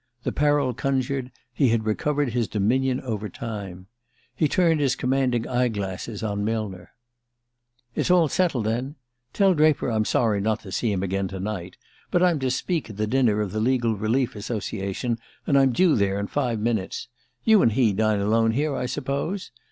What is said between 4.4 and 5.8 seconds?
turned his commanding eye